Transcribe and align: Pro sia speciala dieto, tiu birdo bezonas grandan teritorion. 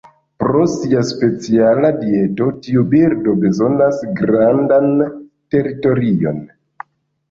Pro 0.43 0.61
sia 0.75 1.03
speciala 1.09 1.91
dieto, 1.99 2.49
tiu 2.65 2.87
birdo 2.95 3.37
bezonas 3.45 4.03
grandan 4.23 4.93
teritorion. 5.55 6.47